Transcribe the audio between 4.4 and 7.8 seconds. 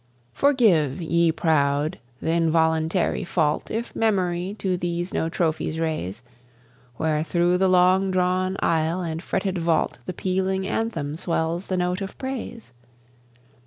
to these no trophies raise, Where thro' the